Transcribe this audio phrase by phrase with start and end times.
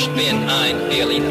[0.00, 1.28] Ich bin ein Berliner.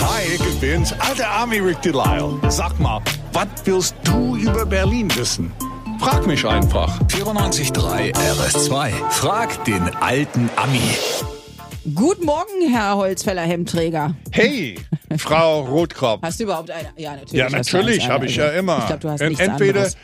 [0.00, 2.40] Hi, ich bin's, alter Army Rick Delisle.
[2.48, 3.02] Sag mal,
[3.34, 5.52] was willst du über Berlin wissen?
[6.00, 6.98] Frag mich einfach.
[7.08, 9.10] 94.3 RS2.
[9.10, 10.80] Frag den alten Ami.
[11.94, 14.14] Guten Morgen, Herr Holzfäller Hemdträger.
[14.30, 14.76] Hey,
[15.18, 16.22] Frau Rotkopf.
[16.22, 16.88] Hast du überhaupt eine?
[16.96, 17.32] Ja, natürlich.
[17.34, 18.78] Ja, natürlich, habe ich ja immer.
[18.78, 19.96] Ich glaube, du hast Entweder anderes.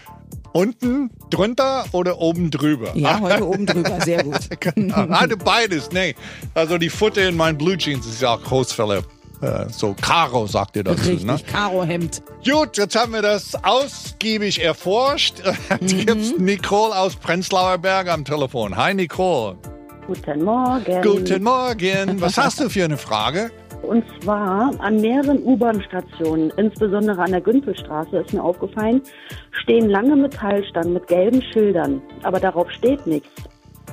[0.54, 2.92] Unten drunter oder oben drüber.
[2.94, 4.36] Ja, heute oben drüber, sehr gut.
[4.94, 6.14] Hatte beides, nee.
[6.54, 9.02] Also die Futter in meinen Blue Jeans ist ja auch Großfälle.
[9.42, 11.36] Äh, so Karo sagt ihr dazu, Richtig, ne?
[11.50, 12.22] Karo-Hemd.
[12.48, 15.34] Gut, jetzt haben wir das ausgiebig erforscht.
[15.80, 16.06] Jetzt Mhm.
[16.06, 18.76] gibt's Nicole aus Prenzlauer Berg am Telefon.
[18.76, 19.56] Hi Nicole.
[20.06, 21.02] Guten Morgen.
[21.02, 22.20] Guten Morgen.
[22.20, 23.50] Was hast du für eine Frage?
[23.84, 29.02] Und zwar an mehreren U-Bahn-Stationen, insbesondere an der Günzelstraße, ist mir aufgefallen,
[29.52, 33.30] stehen lange Metallstangen mit gelben Schildern, aber darauf steht nichts.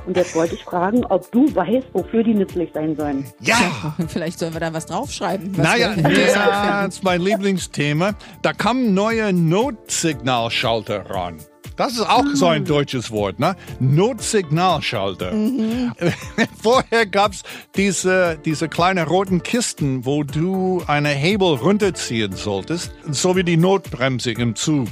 [0.07, 3.25] Und jetzt wollte ich fragen, ob du weißt, wofür die nützlich sein sollen.
[3.39, 3.95] Ja.
[4.07, 5.55] Vielleicht sollen wir da was draufschreiben.
[5.57, 8.13] Was Naja, das ist mein Lieblingsthema.
[8.41, 11.37] Da kommen neue Notsignalschalter ran.
[11.75, 13.55] Das ist auch so ein deutsches Wort, ne?
[13.79, 15.31] Notsignalschalter.
[16.61, 17.43] Vorher gab's
[17.75, 24.31] diese, diese kleinen roten Kisten, wo du eine Hebel runterziehen solltest, so wie die Notbremse
[24.31, 24.89] im Zug.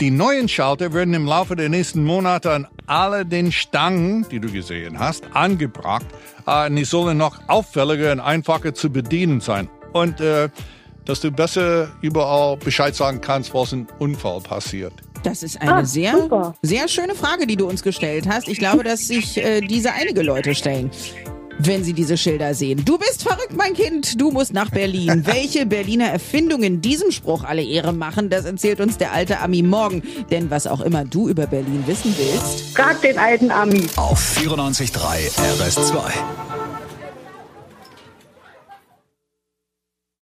[0.00, 4.50] Die neuen Schalter werden im Laufe der nächsten Monate an alle den Stangen, die du
[4.50, 6.06] gesehen hast, angebracht.
[6.46, 9.68] Und die sollen noch auffälliger und einfacher zu bedienen sein.
[9.92, 10.48] Und äh,
[11.04, 14.92] dass du besser überall Bescheid sagen kannst, was ein Unfall passiert.
[15.24, 16.54] Das ist eine Ah, sehr, super.
[16.62, 18.46] sehr schöne Frage, die du uns gestellt hast.
[18.48, 20.90] Ich glaube, dass sich äh, diese einige Leute stellen.
[21.58, 22.84] Wenn sie diese Schilder sehen.
[22.84, 24.20] Du bist verrückt, mein Kind.
[24.20, 25.22] Du musst nach Berlin.
[25.26, 30.02] Welche Berliner Erfindungen diesem Spruch alle Ehre machen, das erzählt uns der alte Ami morgen.
[30.32, 33.86] Denn was auch immer du über Berlin wissen willst, Frag den alten Ami.
[33.96, 36.53] Auf 94.3 RS2.